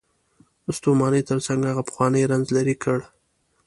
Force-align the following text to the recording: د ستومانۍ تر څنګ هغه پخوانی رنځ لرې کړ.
د 0.63 0.67
ستومانۍ 0.77 1.21
تر 1.29 1.37
څنګ 1.47 1.59
هغه 1.63 1.83
پخوانی 1.87 2.29
رنځ 2.31 2.45
لرې 2.57 2.75
کړ. 2.83 2.99